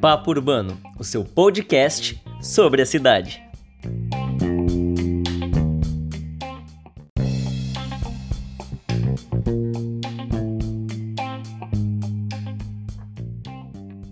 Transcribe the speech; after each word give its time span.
Papo 0.00 0.30
Urbano, 0.30 0.76
o 0.98 1.04
seu 1.04 1.24
podcast 1.24 2.20
sobre 2.40 2.82
a 2.82 2.86
cidade. 2.86 3.40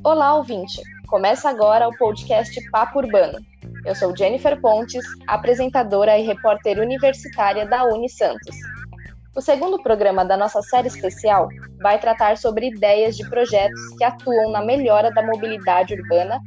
Olá, 0.05 0.37
ouvinte! 0.37 0.81
Começa 1.09 1.51
agora 1.51 1.89
o 1.89 1.97
podcast 1.99 2.55
Papo 2.71 3.01
Urbano. 3.01 3.39
Eu 3.85 3.95
sou 3.97 4.17
Jennifer 4.17 4.61
Pontes, 4.61 5.05
apresentadora 5.27 6.17
e 6.19 6.23
repórter 6.23 6.79
universitária 6.79 7.67
da 7.67 7.85
Uni 7.85 8.09
Santos. 8.09 8.57
O 9.37 9.41
segundo 9.41 9.81
programa 9.81 10.25
da 10.25 10.37
nossa 10.37 10.61
série 10.61 10.89
especial 10.89 11.49
vai 11.81 12.01
tratar 12.01 12.37
sobre 12.37 12.67
ideias 12.67 13.17
de 13.17 13.29
projetos 13.29 13.81
que 13.97 14.03
atuam 14.03 14.51
na 14.51 14.61
melhora 14.61 15.13
da 15.13 15.23
mobilidade 15.23 15.95
urbana 15.95 16.41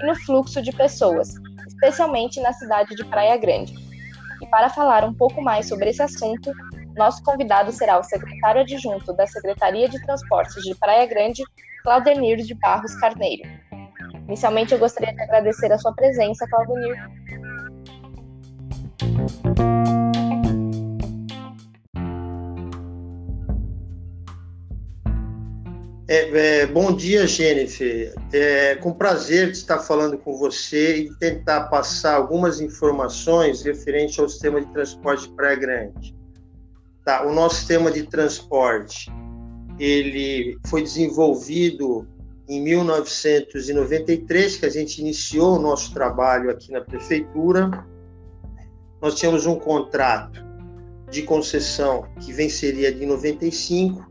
e 0.00 0.06
no 0.06 0.14
fluxo 0.14 0.62
de 0.62 0.72
pessoas, 0.72 1.34
especialmente 1.68 2.40
na 2.40 2.50
cidade 2.54 2.94
de 2.94 3.04
Praia 3.04 3.36
Grande. 3.36 3.74
E 4.40 4.46
para 4.46 4.70
falar 4.70 5.04
um 5.04 5.12
pouco 5.12 5.42
mais 5.42 5.68
sobre 5.68 5.90
esse 5.90 6.02
assunto, 6.02 6.50
nosso 6.96 7.22
convidado 7.22 7.70
será 7.72 7.98
o 7.98 8.02
secretário 8.02 8.62
adjunto 8.62 9.12
da 9.12 9.26
Secretaria 9.26 9.86
de 9.86 10.00
Transportes 10.02 10.62
de 10.64 10.74
Praia 10.76 11.04
Grande, 11.04 11.42
Claudenir 11.82 12.38
de 12.38 12.54
Barros 12.54 12.94
Carneiro. 12.96 13.42
Inicialmente, 14.26 14.72
eu 14.72 14.78
gostaria 14.78 15.14
de 15.14 15.20
agradecer 15.20 15.70
a 15.70 15.78
sua 15.78 15.92
presença, 15.92 16.46
Claudenir. 16.48 16.96
É, 26.10 26.62
é, 26.62 26.66
bom 26.66 26.92
dia, 26.92 27.24
Jennifer. 27.24 28.12
É 28.32 28.74
com 28.74 28.92
prazer 28.92 29.52
de 29.52 29.58
estar 29.58 29.78
falando 29.78 30.18
com 30.18 30.36
você 30.36 31.02
e 31.02 31.14
tentar 31.18 31.68
passar 31.68 32.16
algumas 32.16 32.60
informações 32.60 33.62
referente 33.62 34.20
ao 34.20 34.28
sistema 34.28 34.60
de 34.60 34.66
transporte 34.72 35.28
de 35.28 35.34
Praia 35.36 35.54
Grande. 35.54 36.12
Tá, 37.04 37.24
o 37.24 37.32
nosso 37.32 37.58
sistema 37.58 37.92
de 37.92 38.02
transporte 38.02 39.08
ele 39.78 40.58
foi 40.66 40.82
desenvolvido 40.82 42.04
em 42.48 42.60
1993, 42.60 44.56
que 44.56 44.66
a 44.66 44.68
gente 44.68 45.00
iniciou 45.00 45.58
o 45.58 45.62
nosso 45.62 45.94
trabalho 45.94 46.50
aqui 46.50 46.72
na 46.72 46.80
prefeitura. 46.80 47.86
Nós 49.00 49.14
tínhamos 49.14 49.46
um 49.46 49.54
contrato 49.54 50.44
de 51.08 51.22
concessão 51.22 52.08
que 52.18 52.32
venceria 52.32 52.92
de 52.92 53.06
95 53.06 54.09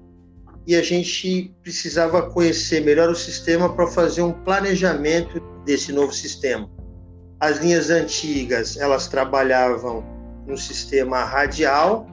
e 0.67 0.75
a 0.75 0.81
gente 0.81 1.53
precisava 1.63 2.29
conhecer 2.29 2.81
melhor 2.81 3.09
o 3.09 3.15
sistema 3.15 3.73
para 3.73 3.87
fazer 3.87 4.21
um 4.21 4.31
planejamento 4.31 5.39
desse 5.65 5.91
novo 5.91 6.13
sistema. 6.13 6.69
As 7.39 7.59
linhas 7.59 7.89
antigas, 7.89 8.77
elas 8.77 9.07
trabalhavam 9.07 10.03
no 10.45 10.57
sistema 10.57 11.23
radial, 11.23 12.07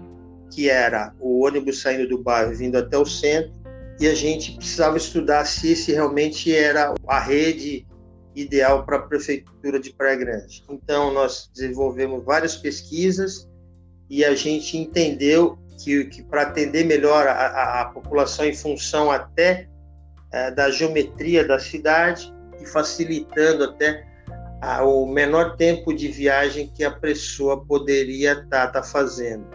que 0.50 0.68
era 0.70 1.12
o 1.18 1.44
ônibus 1.44 1.80
saindo 1.82 2.08
do 2.08 2.22
bairro 2.22 2.54
vindo 2.54 2.76
até 2.76 2.96
o 2.96 3.04
centro, 3.04 3.52
e 3.98 4.06
a 4.06 4.14
gente 4.14 4.52
precisava 4.56 4.96
estudar 4.96 5.44
se 5.46 5.72
esse 5.72 5.92
realmente 5.92 6.54
era 6.54 6.94
a 7.08 7.18
rede 7.18 7.86
ideal 8.34 8.84
para 8.84 8.98
a 8.98 9.02
prefeitura 9.02 9.80
de 9.80 9.92
Praia 9.92 10.16
Grande. 10.16 10.62
Então 10.68 11.12
nós 11.12 11.50
desenvolvemos 11.54 12.22
várias 12.22 12.56
pesquisas 12.56 13.48
e 14.08 14.24
a 14.24 14.34
gente 14.34 14.76
entendeu 14.76 15.58
que, 15.82 16.04
que 16.06 16.22
para 16.22 16.42
atender 16.42 16.84
melhor 16.84 17.26
a, 17.26 17.32
a, 17.32 17.80
a, 17.82 17.84
população 17.86 18.44
em 18.44 18.54
função 18.54 19.10
até 19.10 19.68
é, 20.32 20.50
da 20.50 20.70
geometria 20.70 21.46
da 21.46 21.58
cidade 21.58 22.32
e 22.60 22.66
facilitando 22.66 23.64
até 23.64 24.04
a, 24.60 24.84
o 24.84 25.06
menor 25.06 25.56
tempo 25.56 25.94
de 25.94 26.08
viagem 26.08 26.70
que 26.74 26.84
a 26.84 26.90
pessoa 26.90 27.64
poderia 27.64 28.32
estar 28.32 28.68
tá, 28.68 28.80
tá 28.80 28.82
fazendo. 28.82 29.46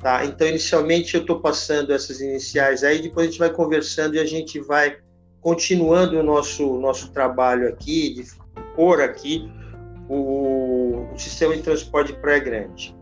Tá? 0.00 0.24
Então, 0.24 0.46
inicialmente, 0.46 1.14
eu 1.14 1.22
estou 1.22 1.40
passando 1.40 1.92
essas 1.92 2.20
iniciais 2.20 2.84
aí, 2.84 3.02
depois 3.02 3.26
a 3.26 3.30
gente 3.30 3.38
vai 3.38 3.50
conversando 3.50 4.14
e 4.14 4.20
a 4.20 4.26
gente 4.26 4.60
vai 4.60 4.98
continuando 5.40 6.18
o 6.18 6.22
nosso, 6.22 6.78
nosso 6.78 7.12
trabalho 7.12 7.68
aqui, 7.68 8.14
de 8.14 8.24
pôr 8.74 9.00
aqui 9.00 9.50
o, 10.08 11.06
o 11.12 11.18
sistema 11.18 11.56
de 11.56 11.62
transporte 11.62 12.12
pré-grande. 12.14 12.94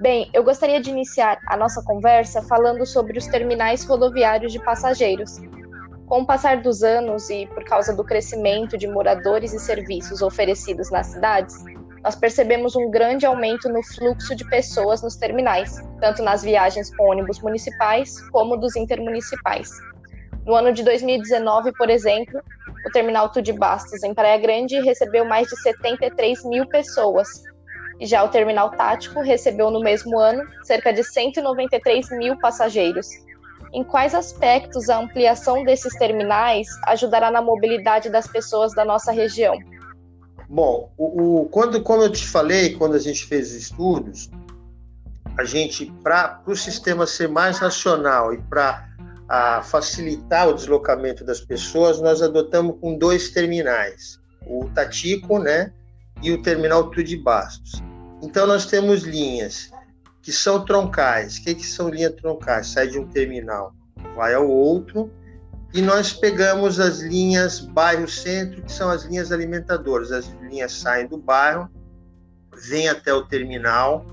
Bem, 0.00 0.30
eu 0.32 0.42
gostaria 0.42 0.80
de 0.80 0.88
iniciar 0.88 1.38
a 1.46 1.58
nossa 1.58 1.82
conversa 1.82 2.40
falando 2.40 2.86
sobre 2.86 3.18
os 3.18 3.26
terminais 3.26 3.84
rodoviários 3.84 4.50
de 4.50 4.58
passageiros. 4.58 5.36
Com 6.06 6.22
o 6.22 6.26
passar 6.26 6.62
dos 6.62 6.82
anos 6.82 7.28
e 7.28 7.46
por 7.48 7.62
causa 7.64 7.94
do 7.94 8.02
crescimento 8.02 8.78
de 8.78 8.88
moradores 8.88 9.52
e 9.52 9.58
serviços 9.58 10.22
oferecidos 10.22 10.90
nas 10.90 11.08
cidades, 11.08 11.62
nós 12.02 12.16
percebemos 12.16 12.74
um 12.74 12.90
grande 12.90 13.26
aumento 13.26 13.68
no 13.68 13.82
fluxo 13.82 14.34
de 14.34 14.48
pessoas 14.48 15.02
nos 15.02 15.16
terminais, 15.16 15.76
tanto 16.00 16.22
nas 16.22 16.42
viagens 16.42 16.96
com 16.96 17.10
ônibus 17.10 17.38
municipais 17.42 18.26
como 18.30 18.56
dos 18.56 18.76
intermunicipais. 18.76 19.70
No 20.46 20.54
ano 20.54 20.72
de 20.72 20.82
2019, 20.82 21.72
por 21.76 21.90
exemplo, 21.90 22.40
o 22.86 22.90
terminal 22.90 23.28
Tude 23.28 23.52
Bastos, 23.52 24.02
em 24.02 24.14
Praia 24.14 24.38
Grande, 24.38 24.80
recebeu 24.80 25.26
mais 25.26 25.46
de 25.46 25.60
73 25.60 26.42
mil 26.46 26.66
pessoas, 26.66 27.28
já 28.06 28.24
o 28.24 28.28
terminal 28.28 28.70
tático 28.70 29.20
recebeu 29.20 29.70
no 29.70 29.80
mesmo 29.80 30.18
ano 30.18 30.42
cerca 30.62 30.92
de 30.92 31.04
193 31.04 32.10
mil 32.12 32.38
passageiros. 32.38 33.08
Em 33.72 33.84
quais 33.84 34.14
aspectos 34.14 34.88
a 34.88 34.98
ampliação 34.98 35.62
desses 35.64 35.94
terminais 35.94 36.66
ajudará 36.86 37.30
na 37.30 37.40
mobilidade 37.40 38.10
das 38.10 38.26
pessoas 38.26 38.74
da 38.74 38.84
nossa 38.84 39.12
região? 39.12 39.56
Bom, 40.48 40.90
o, 40.98 41.42
o 41.42 41.48
quando, 41.50 41.80
como 41.82 42.02
eu 42.02 42.10
te 42.10 42.26
falei, 42.26 42.74
quando 42.74 42.94
a 42.94 42.98
gente 42.98 43.24
fez 43.24 43.52
estudos, 43.52 44.28
a 45.38 45.44
gente, 45.44 45.86
para 46.02 46.42
o 46.46 46.56
sistema 46.56 47.06
ser 47.06 47.28
mais 47.28 47.58
racional 47.58 48.34
e 48.34 48.38
para 48.38 48.88
facilitar 49.62 50.48
o 50.48 50.54
deslocamento 50.54 51.24
das 51.24 51.40
pessoas, 51.40 52.00
nós 52.00 52.20
adotamos 52.20 52.76
com 52.80 52.98
dois 52.98 53.30
terminais, 53.30 54.18
o 54.44 54.68
Tatico, 54.74 55.38
né, 55.38 55.72
e 56.20 56.32
o 56.32 56.42
terminal 56.42 56.90
Tude 56.90 57.16
Bastos. 57.16 57.80
Então, 58.22 58.46
nós 58.46 58.66
temos 58.66 59.02
linhas 59.02 59.70
que 60.22 60.32
são 60.32 60.64
troncais. 60.64 61.38
O 61.38 61.44
que, 61.44 61.54
que 61.54 61.66
são 61.66 61.88
linhas 61.88 62.14
troncais? 62.14 62.68
Sai 62.68 62.88
de 62.88 62.98
um 62.98 63.06
terminal, 63.06 63.74
vai 64.14 64.34
ao 64.34 64.48
outro, 64.48 65.10
e 65.72 65.80
nós 65.80 66.12
pegamos 66.12 66.80
as 66.80 66.98
linhas 66.98 67.60
bairro-centro, 67.60 68.62
que 68.62 68.72
são 68.72 68.90
as 68.90 69.04
linhas 69.04 69.30
alimentadoras. 69.30 70.10
As 70.10 70.26
linhas 70.42 70.72
saem 70.72 71.06
do 71.06 71.16
bairro, 71.16 71.70
vêm 72.68 72.88
até 72.88 73.14
o 73.14 73.22
terminal 73.22 74.04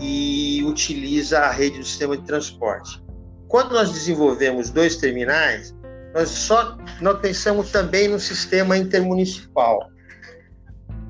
e 0.00 0.62
utiliza 0.64 1.40
a 1.40 1.50
rede 1.50 1.78
do 1.78 1.84
sistema 1.84 2.16
de 2.16 2.24
transporte. 2.24 3.02
Quando 3.46 3.72
nós 3.72 3.92
desenvolvemos 3.92 4.70
dois 4.70 4.96
terminais, 4.96 5.74
nós 6.14 6.30
só 6.30 6.78
nós 7.00 7.18
pensamos 7.20 7.70
também 7.70 8.08
no 8.08 8.18
sistema 8.18 8.76
intermunicipal. 8.76 9.90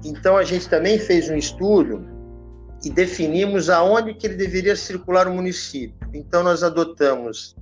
Então 0.05 0.37
a 0.37 0.45
gente 0.45 0.69
também 0.69 0.99
fez 0.99 1.29
um 1.29 1.37
estudo 1.37 2.07
e 2.85 2.91
definimos 2.91 3.69
aonde 3.69 4.15
que 4.15 4.27
ele 4.27 4.37
deveria 4.37 4.75
circular 4.75 5.29
o 5.29 5.35
município. 5.35 5.95
Então 6.15 6.43
nós 6.43 6.63
adotamos 6.63 7.55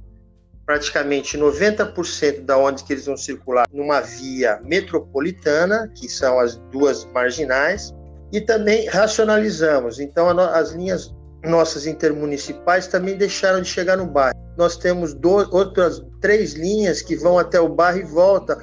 praticamente 0.65 1.37
90% 1.39 2.45
da 2.45 2.59
onde 2.59 2.85
que 2.85 2.93
eles 2.93 3.07
vão 3.07 3.17
circular 3.17 3.67
numa 3.73 4.01
via 4.01 4.61
metropolitana, 4.63 5.91
que 5.95 6.09
são 6.09 6.39
as 6.39 6.57
duas 6.71 7.07
marginais, 7.07 7.93
e 8.31 8.41
também 8.41 8.87
racionalizamos. 8.87 9.99
Então 9.99 10.29
as 10.39 10.73
linhas 10.73 11.15
nossas 11.45 11.87
intermunicipais 11.87 12.87
também 12.87 13.17
deixaram 13.17 13.63
de 13.63 13.69
chegar 13.69 13.97
no 13.97 14.07
bairro. 14.07 14.39
Nós 14.57 14.77
temos 14.77 15.15
duas, 15.15 15.49
outras 15.53 16.05
três 16.21 16.53
linhas 16.53 17.01
que 17.01 17.17
vão 17.17 17.39
até 17.39 17.59
o 17.61 17.69
bairro 17.69 18.01
e 18.01 18.05
volta. 18.05 18.59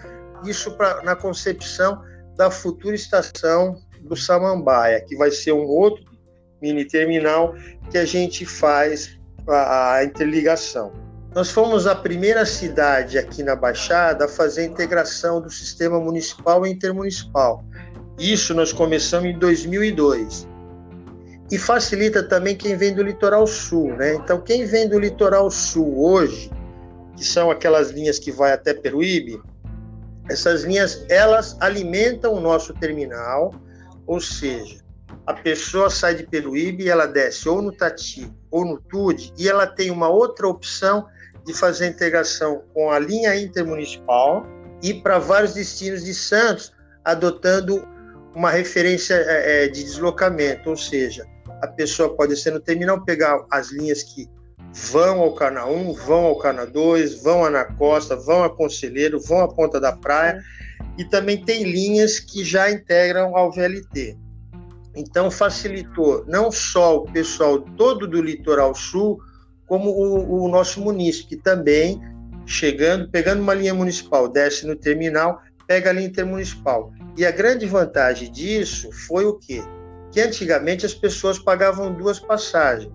Isso 0.46 0.72
pra, 0.78 1.02
na 1.02 1.16
concepção 1.16 2.02
da 2.36 2.52
futura 2.52 2.96
estação 2.96 3.82
do 4.02 4.16
Samambaia, 4.16 5.02
que 5.02 5.16
vai 5.16 5.32
ser 5.32 5.52
um 5.52 5.66
outro 5.66 6.04
mini 6.62 6.86
terminal 6.86 7.56
que 7.92 7.98
a 7.98 8.06
gente 8.06 8.46
faz 8.46 9.18
a, 9.48 9.96
a 9.96 10.04
interligação. 10.04 10.92
Nós 11.34 11.52
fomos 11.52 11.86
a 11.86 11.94
primeira 11.94 12.46
cidade 12.46 13.18
aqui 13.18 13.44
na 13.44 13.56
Baixada 13.56 14.26
a 14.26 14.28
fazer 14.28 14.62
a 14.62 14.66
integração 14.66 15.42
do 15.42 15.50
sistema 15.50 16.00
municipal 16.00 16.66
e 16.66 16.72
intermunicipal. 16.72 17.64
Isso 18.18 18.54
nós 18.54 18.72
começamos 18.72 19.30
em 19.30 19.38
2002. 19.38 20.48
E 21.52 21.58
facilita 21.58 22.24
também 22.24 22.56
quem 22.56 22.76
vem 22.76 22.96
do 22.96 23.04
litoral 23.04 23.46
sul, 23.46 23.94
né? 23.96 24.16
Então, 24.16 24.42
quem 24.42 24.66
vem 24.66 24.88
do 24.88 24.98
litoral 24.98 25.52
sul 25.52 26.04
hoje, 26.04 26.50
que 27.18 27.24
são 27.24 27.52
aquelas 27.52 27.92
linhas 27.92 28.18
que 28.18 28.32
vai 28.32 28.54
até 28.54 28.74
Peruíbe, 28.74 29.40
essas 30.30 30.64
linhas, 30.64 31.06
elas 31.10 31.58
alimentam 31.60 32.34
o 32.34 32.40
nosso 32.40 32.74
terminal, 32.74 33.54
ou 34.08 34.20
seja, 34.20 34.84
a 35.26 35.34
pessoa 35.34 35.90
sai 35.90 36.16
de 36.16 36.24
Peruíbe 36.24 36.84
e 36.84 36.90
ela 36.90 37.08
desce 37.08 37.50
ou 37.50 37.62
no 37.62 37.72
Tati 37.72 38.32
ou 38.52 38.66
no 38.66 38.80
Tude 38.80 39.34
e 39.38 39.50
ela 39.50 39.66
tem 39.66 39.90
uma 39.90 40.08
outra 40.08 40.48
opção 40.48 41.08
de 41.46 41.54
fazer 41.54 41.88
integração 41.88 42.64
com 42.74 42.92
a 42.92 43.00
linha 43.00 43.36
intermunicipal 43.36 44.46
e 44.84 44.94
para 44.94 45.18
vários 45.18 45.54
destinos 45.54 46.04
de 46.04 46.14
Santos, 46.14 46.74
adotando 47.04 47.88
uma 48.36 48.52
referência 48.52 49.16
é, 49.16 49.68
de 49.68 49.84
deslocamento, 49.84 50.70
ou 50.70 50.76
seja, 50.76 51.26
a 51.62 51.68
pessoa 51.68 52.16
pode 52.16 52.36
ser 52.36 52.52
no 52.52 52.60
terminal 52.60 53.04
pegar 53.04 53.46
as 53.50 53.72
linhas 53.72 54.04
que 54.04 54.30
vão 54.76 55.22
ao 55.22 55.34
Cana 55.34 55.66
1, 55.66 55.94
vão 55.94 56.26
ao 56.26 56.38
Cana 56.38 56.66
2, 56.66 57.24
vão 57.24 57.46
a 57.46 57.50
na 57.50 57.64
Costa, 57.64 58.14
vão 58.18 58.44
a 58.44 58.50
Conselheiro, 58.50 59.22
vão 59.22 59.40
à 59.40 59.48
Ponta 59.48 59.80
da 59.80 59.94
Praia, 59.94 60.44
e 60.98 61.06
também 61.06 61.38
tem 61.38 61.64
linhas 61.64 62.20
que 62.20 62.44
já 62.44 62.70
integram 62.70 63.38
ao 63.38 63.52
VLT. 63.54 64.18
Então 64.94 65.32
facilitou 65.32 66.26
não 66.28 66.52
só 66.52 66.98
o 66.98 67.12
pessoal 67.12 67.60
todo 67.60 68.06
do 68.06 68.22
litoral 68.22 68.76
sul, 68.76 69.18
como 69.66 69.90
o, 69.92 70.44
o 70.44 70.50
nosso 70.50 70.82
município, 70.82 71.30
que 71.30 71.38
também 71.38 72.02
chegando, 72.46 73.10
pegando 73.10 73.42
uma 73.42 73.54
linha 73.54 73.74
municipal, 73.74 74.28
desce 74.28 74.68
no 74.68 74.76
terminal, 74.76 75.42
pega 75.66 75.90
a 75.90 75.94
linha 75.94 76.08
intermunicipal. 76.08 76.92
E 77.18 77.26
a 77.26 77.32
grande 77.32 77.66
vantagem 77.66 78.30
disso 78.30 78.92
foi 78.92 79.26
o 79.26 79.40
quê? 79.40 79.64
Que 80.12 80.20
antigamente 80.20 80.86
as 80.86 80.94
pessoas 80.94 81.40
pagavam 81.40 81.94
duas 81.94 82.20
passagens. 82.20 82.92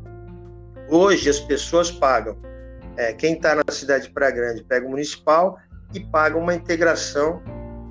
Hoje 0.91 1.31
as 1.31 1.39
pessoas 1.39 1.89
pagam. 1.89 2.37
É, 2.97 3.13
quem 3.13 3.35
está 3.35 3.55
na 3.55 3.63
cidade 3.71 4.09
de 4.09 4.13
Praia 4.13 4.33
Grande 4.33 4.65
pega 4.65 4.85
o 4.85 4.91
municipal 4.91 5.57
e 5.95 6.01
paga 6.01 6.37
uma 6.37 6.53
integração 6.53 7.41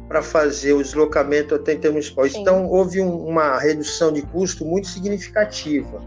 para 0.10 0.22
fazer 0.22 0.74
o 0.74 0.84
deslocamento 0.84 1.56
até 1.56 1.74
intermunicipal. 1.74 2.28
Sim. 2.28 2.42
Então 2.42 2.68
houve 2.68 3.00
um, 3.00 3.26
uma 3.26 3.58
redução 3.58 4.12
de 4.12 4.22
custo 4.22 4.66
muito 4.66 4.90
significativa. 4.90 6.02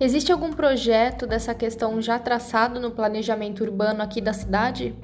Existe 0.00 0.32
algum 0.32 0.52
projeto 0.52 1.28
dessa 1.28 1.54
questão 1.54 2.02
já 2.02 2.18
traçado 2.18 2.80
no 2.80 2.90
planejamento 2.90 3.62
urbano 3.62 4.02
aqui 4.02 4.20
da 4.20 4.32
cidade? 4.32 4.96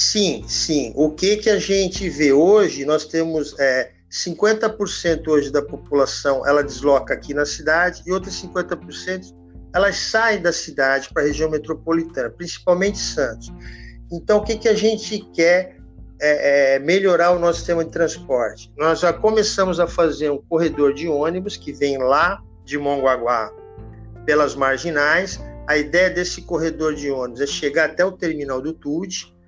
Sim, 0.00 0.42
sim. 0.48 0.94
O 0.96 1.10
que, 1.10 1.36
que 1.36 1.50
a 1.50 1.58
gente 1.58 2.08
vê 2.08 2.32
hoje, 2.32 2.86
nós 2.86 3.04
temos 3.04 3.54
é, 3.58 3.90
50% 4.10 5.28
hoje 5.28 5.52
da 5.52 5.60
população, 5.60 6.44
ela 6.46 6.64
desloca 6.64 7.12
aqui 7.12 7.34
na 7.34 7.44
cidade 7.44 8.02
e 8.06 8.10
outros 8.10 8.42
50% 8.42 9.34
elas 9.74 9.98
saem 9.98 10.40
da 10.40 10.54
cidade 10.54 11.10
para 11.12 11.22
a 11.22 11.26
região 11.26 11.50
metropolitana, 11.50 12.30
principalmente 12.30 12.96
Santos. 12.96 13.52
Então, 14.10 14.38
o 14.38 14.42
que, 14.42 14.56
que 14.56 14.70
a 14.70 14.74
gente 14.74 15.20
quer 15.34 15.76
é, 16.18 16.76
é, 16.76 16.78
melhorar 16.78 17.32
o 17.32 17.38
nosso 17.38 17.58
sistema 17.58 17.84
de 17.84 17.90
transporte. 17.90 18.72
Nós 18.78 19.00
já 19.00 19.12
começamos 19.12 19.78
a 19.78 19.86
fazer 19.86 20.30
um 20.30 20.38
corredor 20.38 20.94
de 20.94 21.08
ônibus 21.08 21.58
que 21.58 21.74
vem 21.74 21.98
lá 21.98 22.42
de 22.64 22.78
Mongaguá 22.78 23.52
pelas 24.24 24.54
marginais. 24.54 25.38
A 25.66 25.76
ideia 25.76 26.08
desse 26.08 26.40
corredor 26.40 26.94
de 26.94 27.10
ônibus 27.10 27.42
é 27.42 27.46
chegar 27.46 27.90
até 27.90 28.02
o 28.02 28.12
terminal 28.12 28.62
do 28.62 28.72
TUD 28.72 29.38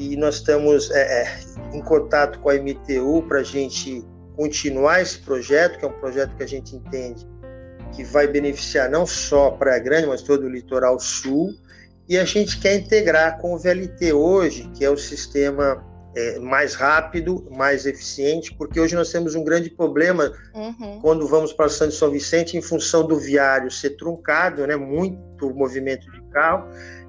e 0.00 0.16
nós 0.16 0.36
estamos 0.36 0.90
é, 0.90 1.22
é 1.22 1.76
em 1.76 1.82
contato 1.82 2.38
com 2.40 2.48
a 2.48 2.54
MTU 2.54 3.22
para 3.28 3.40
a 3.40 3.44
gente 3.44 4.02
continuar 4.34 5.02
esse 5.02 5.18
projeto, 5.18 5.78
que 5.78 5.84
é 5.84 5.88
um 5.88 6.00
projeto 6.00 6.34
que 6.36 6.42
a 6.42 6.48
gente 6.48 6.74
entende 6.74 7.28
que 7.92 8.04
vai 8.04 8.26
beneficiar 8.26 8.88
não 8.88 9.04
só 9.06 9.50
Praia 9.50 9.78
Grande, 9.78 10.06
mas 10.06 10.22
todo 10.22 10.44
o 10.44 10.48
litoral 10.48 10.98
sul. 10.98 11.54
E 12.08 12.18
a 12.18 12.24
gente 12.24 12.58
quer 12.58 12.76
integrar 12.76 13.38
com 13.38 13.54
o 13.54 13.58
VLT 13.58 14.12
hoje, 14.12 14.70
que 14.74 14.84
é 14.84 14.90
o 14.90 14.96
sistema 14.96 15.84
é, 16.16 16.38
mais 16.38 16.74
rápido, 16.74 17.46
mais 17.50 17.86
eficiente, 17.86 18.52
porque 18.54 18.80
hoje 18.80 18.96
nós 18.96 19.12
temos 19.12 19.34
um 19.34 19.44
grande 19.44 19.70
problema 19.70 20.32
uhum. 20.54 21.00
quando 21.00 21.26
vamos 21.28 21.52
para 21.52 21.68
Santo 21.68 21.94
São 21.94 22.10
Vicente, 22.10 22.56
em 22.56 22.62
função 22.62 23.06
do 23.06 23.16
viário 23.16 23.70
ser 23.70 23.90
truncado, 23.90 24.66
né, 24.66 24.74
muito 24.76 25.54
movimento 25.54 26.10
de 26.10 26.19
carro, 26.30 26.68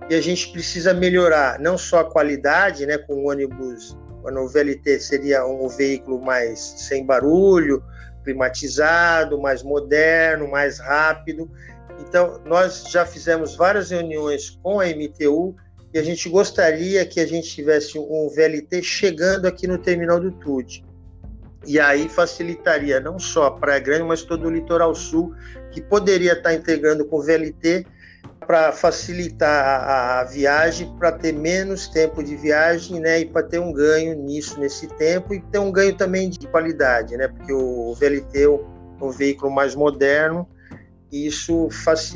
e 0.09 0.15
a 0.15 0.21
gente 0.21 0.51
precisa 0.51 0.93
melhorar 0.93 1.59
não 1.59 1.77
só 1.77 1.99
a 1.99 2.09
qualidade, 2.09 2.85
né, 2.85 2.97
com 2.97 3.13
o 3.13 3.29
ônibus, 3.29 3.97
o 4.23 4.47
VLT 4.47 4.99
seria 4.99 5.45
um 5.45 5.67
veículo 5.67 6.21
mais 6.21 6.59
sem 6.59 7.05
barulho, 7.05 7.83
climatizado, 8.23 9.39
mais 9.39 9.63
moderno, 9.63 10.47
mais 10.47 10.79
rápido. 10.79 11.49
Então, 11.99 12.39
nós 12.45 12.83
já 12.89 13.05
fizemos 13.05 13.55
várias 13.55 13.89
reuniões 13.89 14.51
com 14.61 14.79
a 14.79 14.85
MTU 14.85 15.55
e 15.93 15.99
a 15.99 16.03
gente 16.03 16.29
gostaria 16.29 17.05
que 17.05 17.19
a 17.19 17.27
gente 17.27 17.49
tivesse 17.49 17.97
um 17.97 18.29
VLT 18.29 18.81
chegando 18.81 19.45
aqui 19.45 19.67
no 19.67 19.77
terminal 19.77 20.19
do 20.19 20.31
TUD. 20.31 20.83
E 21.65 21.79
aí 21.79 22.09
facilitaria 22.09 22.99
não 22.99 23.19
só 23.19 23.47
a 23.47 23.51
Praia 23.51 23.79
Grande, 23.79 24.03
mas 24.03 24.23
todo 24.23 24.47
o 24.47 24.51
litoral 24.51 24.95
sul, 24.95 25.35
que 25.71 25.81
poderia 25.81 26.33
estar 26.33 26.53
integrando 26.53 27.05
com 27.05 27.17
o 27.17 27.21
VLT 27.21 27.85
para 28.45 28.71
facilitar 28.71 29.65
a, 29.65 30.19
a 30.19 30.23
viagem, 30.23 30.91
para 30.97 31.11
ter 31.11 31.31
menos 31.31 31.87
tempo 31.87 32.23
de 32.23 32.35
viagem, 32.35 32.99
né, 32.99 33.21
e 33.21 33.25
para 33.25 33.43
ter 33.43 33.59
um 33.59 33.71
ganho 33.71 34.15
nisso 34.15 34.59
nesse 34.59 34.87
tempo 34.95 35.33
e 35.33 35.41
ter 35.41 35.59
um 35.59 35.71
ganho 35.71 35.95
também 35.95 36.29
de 36.29 36.47
qualidade, 36.47 37.15
né, 37.15 37.27
porque 37.27 37.53
o, 37.53 37.93
VLT 37.93 38.43
é 38.43 38.49
um 38.49 39.11
veículo 39.11 39.51
mais 39.51 39.75
moderno 39.75 40.47
e 41.11 41.27
isso 41.27 41.69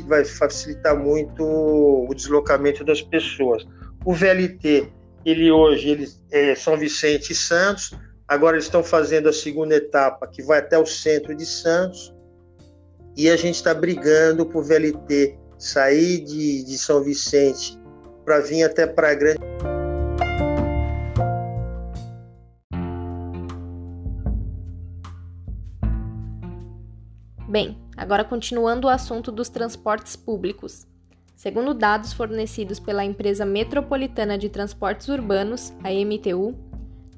vai 0.06 0.24
facilitar 0.24 0.96
muito 0.96 1.44
o 1.44 2.12
deslocamento 2.14 2.84
das 2.84 3.02
pessoas. 3.02 3.66
O 4.04 4.12
VLT, 4.12 4.90
ele 5.24 5.50
hoje, 5.50 5.90
ele 5.90 6.08
é 6.30 6.54
São 6.54 6.76
Vicente 6.76 7.32
e 7.32 7.36
Santos, 7.36 7.96
agora 8.26 8.56
eles 8.56 8.64
estão 8.64 8.82
fazendo 8.82 9.28
a 9.28 9.32
segunda 9.32 9.74
etapa, 9.74 10.26
que 10.26 10.42
vai 10.42 10.58
até 10.58 10.78
o 10.78 10.86
centro 10.86 11.34
de 11.34 11.44
Santos, 11.44 12.14
e 13.16 13.30
a 13.30 13.36
gente 13.36 13.56
está 13.56 13.72
brigando 13.72 14.50
o 14.52 14.62
VLT 14.62 15.45
sair 15.58 16.24
de, 16.24 16.64
de 16.64 16.78
São 16.78 17.02
Vicente 17.02 17.78
para 18.24 18.40
vir 18.40 18.62
até 18.62 18.86
Praia 18.86 19.14
Grande. 19.14 19.40
Bem, 27.48 27.78
Agora, 27.96 28.22
continuando 28.22 28.86
o 28.86 28.90
assunto 28.90 29.32
dos 29.32 29.48
transportes 29.48 30.14
públicos. 30.14 30.86
Segundo 31.34 31.72
dados 31.72 32.12
fornecidos 32.12 32.78
pela 32.78 33.04
empresa 33.04 33.46
metropolitana 33.46 34.36
de 34.36 34.50
transportes 34.50 35.08
urbanos, 35.08 35.72
a 35.82 35.90
MTU, 35.90 36.54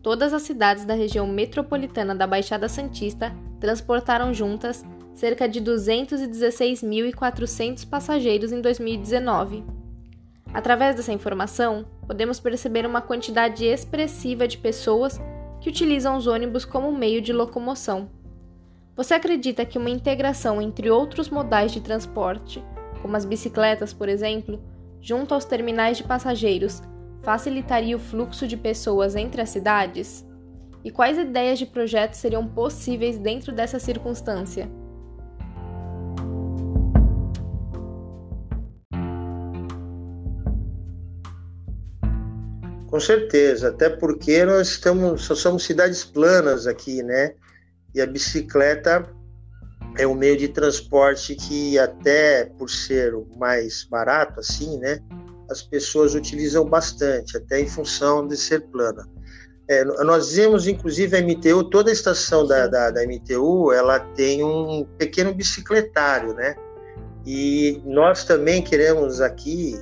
todas 0.03 0.33
as 0.33 0.43
cidades 0.43 0.85
da 0.85 0.95
região 0.95 1.27
metropolitana 1.27 2.15
da 2.15 2.27
Baixada 2.27 2.69
Santista 2.69 3.35
transportaram 3.59 4.33
juntas 4.33 4.85
cerca 5.19 5.47
de 5.49 5.61
216.400 5.61 7.89
passageiros 7.89 8.53
em 8.53 8.61
2019. 8.61 9.65
Através 10.55 10.95
dessa 10.95 11.13
informação, 11.13 11.85
podemos 12.07 12.39
perceber 12.39 12.87
uma 12.87 13.03
quantidade 13.03 13.67
expressiva 13.67 14.47
de 14.47 14.59
pessoas 14.59 15.21
que 15.61 15.69
utilizam 15.69 16.17
os 16.17 16.29
ônibus 16.29 16.65
como 16.65 16.93
meio 16.93 17.21
de 17.21 17.33
locomoção. 17.33 18.09
Você 18.95 19.13
acredita 19.13 19.65
que 19.65 19.77
uma 19.77 19.91
integração 19.91 20.63
entre 20.63 20.89
outros 20.89 21.29
modais 21.29 21.73
de 21.73 21.81
transporte, 21.81 22.63
como 23.03 23.17
as 23.17 23.25
bicicletas, 23.25 23.93
por 23.93 24.09
exemplo, 24.09 24.63
junto 25.01 25.35
aos 25.35 25.45
terminais 25.45 25.97
de 25.97 26.05
passageiros, 26.05 26.81
facilitaria 27.23 27.97
o 27.97 28.01
fluxo 28.01 28.47
de 28.47 28.57
pessoas 28.57 29.17
entre 29.17 29.43
as 29.43 29.51
cidades? 29.51 30.25
E 30.85 30.93
quais 30.93 31.19
ideias 31.19 31.59
de 31.59 31.67
projetos 31.67 32.21
seriam 32.21 32.47
possíveis 32.47 33.19
dentro 33.19 33.51
dessa 33.51 33.81
circunstância? 33.81 34.71
Com 42.99 43.03
certeza, 43.05 43.69
até 43.69 43.89
porque 43.89 44.45
nós 44.45 44.71
estamos, 44.71 45.23
só 45.23 45.33
somos 45.37 45.63
cidades 45.63 46.03
planas 46.03 46.67
aqui, 46.67 47.01
né? 47.01 47.33
E 47.95 48.01
a 48.01 48.07
bicicleta 48.09 49.09
é 49.97 50.05
um 50.05 50.17
meio 50.17 50.37
de 50.37 50.49
transporte 50.49 51.37
que 51.37 51.79
até 51.79 52.47
por 52.59 52.69
ser 52.69 53.15
o 53.15 53.25
mais 53.37 53.85
barato 53.85 54.41
assim, 54.41 54.79
né, 54.79 54.99
as 55.49 55.63
pessoas 55.63 56.17
utilizam 56.17 56.65
bastante, 56.65 57.37
até 57.37 57.61
em 57.61 57.69
função 57.69 58.27
de 58.27 58.37
ser 58.37 58.63
plana. 58.63 59.09
É, 59.69 59.85
nós 59.85 60.35
vemos, 60.35 60.67
inclusive, 60.67 61.17
a 61.17 61.23
MTU, 61.23 61.71
toda 61.71 61.91
a 61.91 61.93
estação 61.93 62.45
da, 62.45 62.67
da, 62.67 62.91
da, 62.91 63.07
MTU, 63.07 63.73
ela 63.73 64.01
tem 64.01 64.43
um 64.43 64.85
pequeno 64.99 65.33
bicicletário, 65.33 66.35
né? 66.35 66.57
E 67.25 67.81
nós 67.85 68.25
também 68.25 68.61
queremos 68.61 69.21
aqui, 69.21 69.79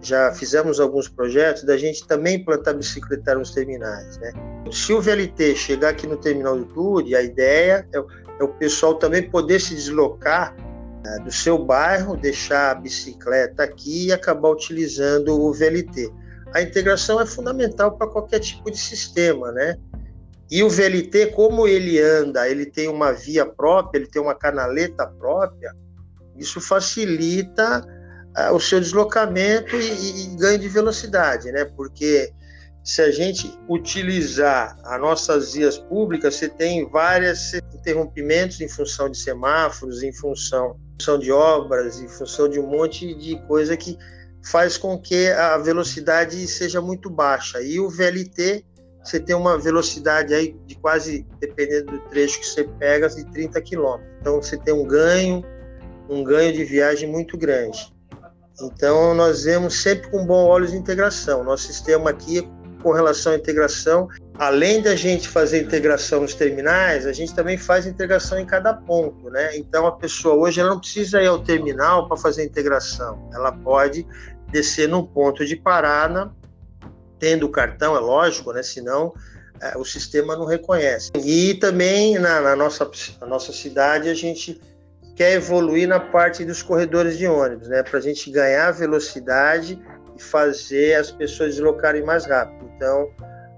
já 0.00 0.32
fizemos 0.32 0.78
alguns 0.78 1.08
projetos, 1.08 1.64
da 1.64 1.76
gente 1.76 2.06
também 2.06 2.42
plantar 2.44 2.74
bicicletário 2.74 3.40
nos 3.40 3.50
terminais, 3.50 4.18
né? 4.18 4.32
Se 4.70 4.92
o 4.92 5.00
VLT 5.00 5.56
chegar 5.56 5.90
aqui 5.90 6.06
no 6.06 6.16
terminal 6.16 6.56
do 6.56 6.64
TUD, 6.66 7.14
a 7.14 7.22
ideia 7.22 7.86
é, 7.92 7.98
é 7.98 8.44
o 8.44 8.48
pessoal 8.48 8.94
também 8.94 9.28
poder 9.28 9.60
se 9.60 9.74
deslocar 9.74 10.54
né, 11.04 11.18
do 11.24 11.32
seu 11.32 11.58
bairro, 11.58 12.16
deixar 12.16 12.70
a 12.70 12.74
bicicleta 12.74 13.64
aqui 13.64 14.06
e 14.06 14.12
acabar 14.12 14.50
utilizando 14.50 15.40
o 15.40 15.52
VLT. 15.52 16.12
a 16.52 16.62
integração 16.62 17.20
é 17.20 17.26
fundamental 17.26 17.96
para 17.96 18.06
qualquer 18.06 18.40
tipo 18.40 18.70
de 18.70 18.78
sistema, 18.78 19.50
né? 19.52 19.76
E 20.50 20.62
o 20.62 20.70
VLT, 20.70 21.32
como 21.34 21.66
ele 21.66 22.00
anda, 22.00 22.48
ele 22.48 22.64
tem 22.64 22.88
uma 22.88 23.12
via 23.12 23.44
própria, 23.44 23.98
ele 23.98 24.08
tem 24.08 24.22
uma 24.22 24.34
canaleta 24.34 25.06
própria, 25.06 25.74
isso 26.38 26.60
facilita 26.60 27.82
uh, 28.36 28.54
o 28.54 28.60
seu 28.60 28.80
deslocamento 28.80 29.76
e, 29.76 30.32
e, 30.32 30.36
ganho 30.36 30.58
de 30.58 30.68
velocidade, 30.68 31.50
né? 31.52 31.64
Porque 31.64 32.32
se 32.84 33.02
a 33.02 33.10
gente 33.10 33.52
utilizar 33.68 34.78
as 34.82 35.00
nossas 35.00 35.52
vias 35.52 35.76
públicas, 35.76 36.34
você 36.34 36.48
tem 36.48 36.88
vários 36.88 37.52
interrompimentos 37.74 38.60
em 38.60 38.68
função 38.68 39.10
de 39.10 39.18
semáforos, 39.18 40.02
em 40.02 40.12
função, 40.12 40.76
em 40.94 40.98
função 40.98 41.18
de 41.18 41.30
obras, 41.30 42.00
em 42.00 42.08
função 42.08 42.48
de 42.48 42.58
um 42.58 42.66
monte 42.66 43.14
de 43.14 43.38
coisa 43.46 43.76
que 43.76 43.98
faz 44.42 44.78
com 44.78 44.98
que 44.98 45.28
a 45.28 45.58
velocidade 45.58 46.46
seja 46.46 46.80
muito 46.80 47.10
baixa. 47.10 47.60
E 47.60 47.78
o 47.78 47.90
VLT, 47.90 48.64
você 49.04 49.20
tem 49.20 49.36
uma 49.36 49.58
velocidade 49.58 50.32
aí 50.32 50.56
de 50.64 50.74
quase, 50.76 51.26
dependendo 51.40 51.92
do 51.92 51.98
trecho 52.08 52.40
que 52.40 52.46
você 52.46 52.64
pega, 52.64 53.08
de 53.08 53.24
30 53.32 53.60
km. 53.60 54.00
Então 54.20 54.40
você 54.40 54.56
tem 54.56 54.72
um 54.72 54.86
ganho, 54.86 55.44
um 56.08 56.24
ganho 56.24 56.52
de 56.52 56.64
viagem 56.64 57.06
muito 57.06 57.36
grande. 57.36 57.92
Então 58.60 59.14
nós 59.14 59.44
vemos 59.44 59.80
sempre 59.80 60.10
com 60.10 60.26
bom 60.26 60.46
óleo 60.46 60.66
de 60.66 60.76
integração. 60.76 61.44
Nosso 61.44 61.64
sistema 61.66 62.10
aqui 62.10 62.48
com 62.82 62.92
relação 62.92 63.32
à 63.32 63.36
integração. 63.36 64.08
Além 64.38 64.80
da 64.80 64.94
gente 64.94 65.28
fazer 65.28 65.62
integração 65.62 66.20
nos 66.20 66.34
terminais, 66.34 67.06
a 67.06 67.12
gente 67.12 67.34
também 67.34 67.58
faz 67.58 67.86
integração 67.86 68.38
em 68.38 68.46
cada 68.46 68.72
ponto, 68.72 69.30
né? 69.30 69.56
Então 69.56 69.86
a 69.86 69.92
pessoa 69.92 70.34
hoje 70.34 70.60
ela 70.60 70.70
não 70.70 70.80
precisa 70.80 71.20
ir 71.20 71.26
ao 71.26 71.40
terminal 71.40 72.06
para 72.06 72.16
fazer 72.16 72.44
integração. 72.44 73.28
Ela 73.32 73.52
pode 73.52 74.06
descer 74.50 74.88
num 74.88 75.04
ponto 75.04 75.44
de 75.44 75.56
parada, 75.56 76.30
tendo 77.18 77.46
o 77.46 77.50
cartão, 77.50 77.96
é 77.96 78.00
lógico, 78.00 78.52
né? 78.52 78.62
Senão 78.62 79.12
é, 79.60 79.76
o 79.76 79.84
sistema 79.84 80.36
não 80.36 80.44
reconhece. 80.44 81.10
E 81.16 81.54
também 81.54 82.18
na, 82.18 82.40
na, 82.40 82.56
nossa, 82.56 82.88
na 83.20 83.26
nossa 83.26 83.52
cidade 83.52 84.08
a 84.08 84.14
gente 84.14 84.60
quer 85.18 85.32
evoluir 85.32 85.88
na 85.88 85.98
parte 85.98 86.44
dos 86.44 86.62
corredores 86.62 87.18
de 87.18 87.26
ônibus, 87.26 87.68
né? 87.68 87.82
Para 87.82 87.98
a 87.98 88.00
gente 88.00 88.30
ganhar 88.30 88.70
velocidade 88.70 89.76
e 90.16 90.22
fazer 90.22 90.94
as 90.94 91.10
pessoas 91.10 91.56
deslocarem 91.56 92.04
mais 92.04 92.24
rápido. 92.24 92.70
Então, 92.76 93.10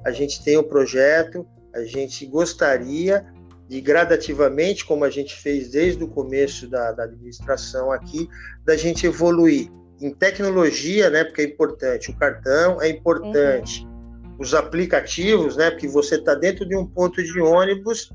a 0.02 0.11
gente 0.11 0.43
tem 0.43 0.57
o 0.57 0.61
um 0.61 0.64
projeto, 0.64 1.47
a 1.75 1.85
gente 1.85 2.25
gostaria 2.25 3.26
de 3.69 3.79
gradativamente, 3.83 4.87
como 4.87 5.05
a 5.05 5.11
gente 5.11 5.37
fez 5.37 5.71
desde 5.71 6.02
o 6.02 6.09
começo 6.09 6.67
da, 6.67 6.93
da 6.93 7.05
administração 7.05 7.93
aqui, 7.93 8.26
da 8.64 8.75
gente 8.75 9.07
evoluir 9.07 9.71
em 10.00 10.14
tecnologia, 10.14 11.11
né? 11.11 11.25
Porque 11.25 11.43
é 11.43 11.45
importante. 11.45 12.11
O 12.11 12.17
cartão 12.17 12.81
é 12.81 12.88
importante. 12.88 13.85
Uhum. 13.85 14.37
Os 14.38 14.55
aplicativos, 14.55 15.59
né? 15.59 15.71
Porque 15.71 15.87
você 15.87 16.14
está 16.14 16.35
dentro 16.35 16.67
de 16.67 16.75
um 16.75 16.87
ponto 16.87 17.23
de 17.23 17.38
ônibus 17.38 18.11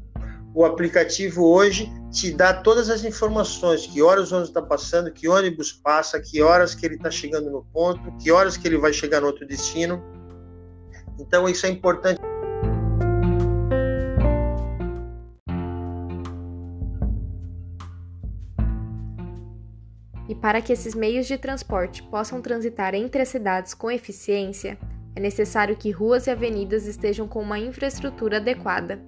o 0.55 0.63
aplicativo 0.63 1.43
hoje 1.43 1.91
te 2.09 2.31
dá 2.31 2.53
todas 2.53 2.89
as 2.89 3.03
informações, 3.03 3.85
que 3.85 4.01
horas 4.01 4.31
o 4.31 4.35
ônibus 4.35 4.49
está 4.49 4.61
passando, 4.61 5.11
que 5.11 5.27
ônibus 5.27 5.73
passa, 5.73 6.17
que 6.17 6.41
horas 6.41 6.73
que 6.73 6.85
ele 6.85 6.95
está 6.95 7.11
chegando 7.11 7.51
no 7.51 7.65
ponto, 7.73 8.09
que 8.23 8.31
horas 8.31 8.55
que 8.55 8.65
ele 8.65 8.77
vai 8.77 8.93
chegar 8.93 9.19
no 9.19 9.27
outro 9.27 9.45
destino. 9.45 10.01
Então 11.19 11.49
isso 11.49 11.65
é 11.65 11.69
importante. 11.69 12.21
E 20.29 20.33
para 20.35 20.61
que 20.61 20.71
esses 20.71 20.95
meios 20.95 21.27
de 21.27 21.37
transporte 21.37 22.01
possam 22.03 22.41
transitar 22.41 22.95
entre 22.95 23.21
as 23.21 23.27
cidades 23.27 23.73
com 23.73 23.91
eficiência, 23.91 24.79
é 25.13 25.19
necessário 25.19 25.75
que 25.75 25.91
ruas 25.91 26.27
e 26.27 26.31
avenidas 26.31 26.87
estejam 26.87 27.27
com 27.27 27.41
uma 27.41 27.59
infraestrutura 27.59 28.37
adequada. 28.37 29.01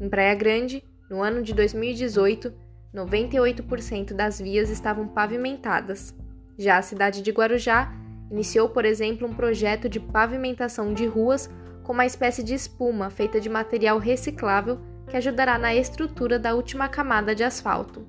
Em 0.00 0.08
Praia 0.08 0.34
Grande, 0.34 0.82
no 1.12 1.22
ano 1.22 1.42
de 1.42 1.52
2018, 1.52 2.54
98% 2.94 4.14
das 4.14 4.40
vias 4.40 4.70
estavam 4.70 5.06
pavimentadas. 5.06 6.14
Já 6.56 6.78
a 6.78 6.82
cidade 6.82 7.20
de 7.20 7.30
Guarujá 7.30 7.92
iniciou, 8.30 8.70
por 8.70 8.86
exemplo, 8.86 9.28
um 9.28 9.34
projeto 9.34 9.90
de 9.90 10.00
pavimentação 10.00 10.94
de 10.94 11.04
ruas 11.04 11.50
com 11.82 11.92
uma 11.92 12.06
espécie 12.06 12.42
de 12.42 12.54
espuma 12.54 13.10
feita 13.10 13.38
de 13.38 13.50
material 13.50 13.98
reciclável 13.98 14.80
que 15.06 15.14
ajudará 15.14 15.58
na 15.58 15.74
estrutura 15.74 16.38
da 16.38 16.54
última 16.54 16.88
camada 16.88 17.34
de 17.34 17.44
asfalto. 17.44 18.06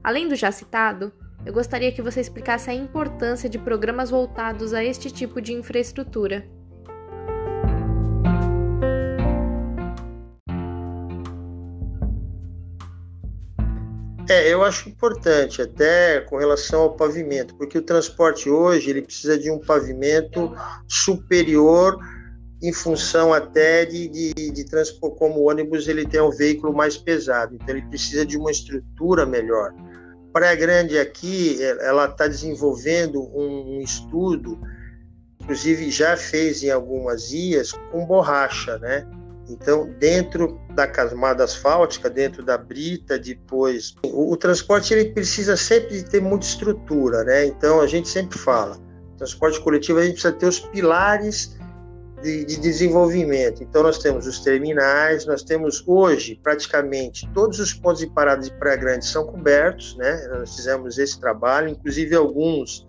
Além 0.00 0.28
do 0.28 0.36
já 0.36 0.52
citado, 0.52 1.12
eu 1.44 1.52
gostaria 1.52 1.90
que 1.90 2.00
você 2.00 2.20
explicasse 2.20 2.70
a 2.70 2.74
importância 2.74 3.48
de 3.48 3.58
programas 3.58 4.08
voltados 4.08 4.72
a 4.72 4.84
este 4.84 5.10
tipo 5.10 5.40
de 5.40 5.52
infraestrutura. 5.52 6.46
É, 14.30 14.48
eu 14.48 14.62
acho 14.62 14.88
importante, 14.88 15.60
até 15.60 16.20
com 16.20 16.36
relação 16.36 16.82
ao 16.82 16.94
pavimento, 16.94 17.52
porque 17.56 17.76
o 17.76 17.82
transporte 17.82 18.48
hoje 18.48 18.88
ele 18.88 19.02
precisa 19.02 19.36
de 19.36 19.50
um 19.50 19.58
pavimento 19.58 20.56
superior 20.86 21.98
em 22.62 22.72
função 22.72 23.34
até 23.34 23.84
de, 23.84 24.06
de, 24.06 24.32
de 24.52 24.64
transporte, 24.66 25.18
como 25.18 25.40
o 25.40 25.50
ônibus 25.50 25.88
ele 25.88 26.06
tem 26.06 26.20
um 26.20 26.30
veículo 26.30 26.72
mais 26.72 26.96
pesado, 26.96 27.56
então 27.56 27.70
ele 27.70 27.84
precisa 27.88 28.24
de 28.24 28.38
uma 28.38 28.52
estrutura 28.52 29.26
melhor. 29.26 29.74
Praia 30.32 30.54
Grande 30.54 30.96
aqui, 30.96 31.60
ela 31.80 32.04
está 32.04 32.28
desenvolvendo 32.28 33.20
um, 33.36 33.78
um 33.78 33.80
estudo, 33.80 34.60
inclusive 35.40 35.90
já 35.90 36.16
fez 36.16 36.62
em 36.62 36.70
algumas 36.70 37.32
ias, 37.32 37.72
com 37.90 38.06
borracha, 38.06 38.78
né? 38.78 39.04
Então, 39.50 39.90
dentro 39.98 40.60
da 40.74 40.86
camada 40.86 41.44
asfáltica, 41.44 42.08
dentro 42.08 42.44
da 42.44 42.56
brita, 42.56 43.18
depois, 43.18 43.94
o, 44.04 44.32
o, 44.32 44.36
transporte 44.36 44.94
ele 44.94 45.12
precisa 45.12 45.56
sempre 45.56 46.02
ter 46.02 46.20
muita 46.20 46.46
estrutura, 46.46 47.24
né? 47.24 47.46
Então, 47.46 47.80
a 47.80 47.86
gente 47.86 48.08
sempre 48.08 48.38
fala, 48.38 48.78
transporte 49.18 49.60
coletivo 49.60 49.98
a 49.98 50.02
gente 50.02 50.14
precisa 50.14 50.32
ter 50.32 50.46
os 50.46 50.60
pilares 50.60 51.58
de, 52.22 52.44
de 52.44 52.60
desenvolvimento. 52.60 53.62
Então, 53.62 53.82
nós 53.82 53.98
temos 53.98 54.26
os 54.26 54.40
terminais, 54.40 55.26
nós 55.26 55.42
temos 55.42 55.82
hoje 55.86 56.38
praticamente 56.42 57.28
todos 57.34 57.58
os 57.58 57.74
pontos 57.74 58.00
de 58.00 58.06
parada 58.08 58.42
de 58.42 58.52
Praia 58.52 58.76
Grande 58.76 59.04
são 59.04 59.26
cobertos, 59.26 59.96
né? 59.96 60.28
Nós 60.28 60.54
fizemos 60.54 60.98
esse 60.98 61.18
trabalho, 61.18 61.68
inclusive 61.68 62.14
alguns 62.14 62.86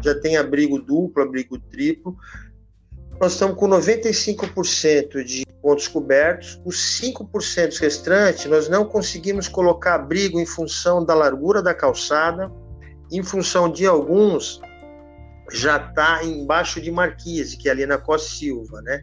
já 0.00 0.14
têm 0.14 0.36
abrigo 0.36 0.78
duplo, 0.78 1.22
abrigo 1.22 1.58
triplo. 1.58 2.16
Nós 3.24 3.32
estamos 3.32 3.56
com 3.56 3.66
95% 3.66 5.24
de 5.24 5.46
pontos 5.62 5.88
cobertos. 5.88 6.60
Os 6.62 7.00
5% 7.00 7.78
restantes, 7.78 8.44
nós 8.44 8.68
não 8.68 8.84
conseguimos 8.84 9.48
colocar 9.48 9.94
abrigo 9.94 10.38
em 10.38 10.44
função 10.44 11.02
da 11.02 11.14
largura 11.14 11.62
da 11.62 11.72
calçada, 11.72 12.52
em 13.10 13.22
função 13.22 13.72
de 13.72 13.86
alguns 13.86 14.60
já 15.50 15.78
está 15.78 16.22
embaixo 16.22 16.82
de 16.82 16.90
Marquise, 16.90 17.56
que 17.56 17.66
é 17.66 17.72
ali 17.72 17.86
na 17.86 17.96
Costa 17.96 18.28
Silva, 18.28 18.82
né? 18.82 19.00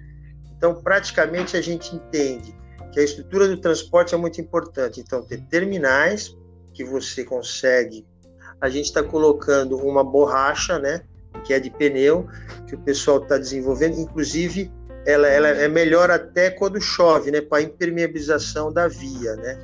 Então, 0.56 0.84
praticamente 0.84 1.58
a 1.58 1.62
gente 1.62 1.96
entende 1.96 2.56
que 2.94 3.00
a 3.00 3.04
estrutura 3.04 3.48
do 3.48 3.58
transporte 3.58 4.14
é 4.14 4.18
muito 4.20 4.40
importante. 4.40 5.00
Então, 5.00 5.26
ter 5.26 5.42
terminais 5.48 6.38
que 6.76 6.84
você 6.86 7.24
consegue. 7.24 8.06
A 8.62 8.70
gente 8.70 8.86
está 8.86 9.02
colocando 9.02 9.78
uma 9.78 10.04
borracha, 10.04 10.78
né? 10.78 11.02
Que 11.44 11.54
é 11.54 11.60
de 11.60 11.70
pneu, 11.70 12.28
que 12.68 12.76
o 12.76 12.80
pessoal 12.80 13.22
está 13.22 13.38
desenvolvendo. 13.38 14.00
Inclusive, 14.00 14.72
ela, 15.06 15.28
ela 15.28 15.48
é 15.48 15.68
melhor 15.68 16.12
até 16.12 16.50
quando 16.50 16.80
chove, 16.80 17.32
né, 17.32 17.42
para 17.42 17.62
impermeabilização 17.62 18.72
da 18.72 18.88
via, 18.88 19.36
né? 19.36 19.58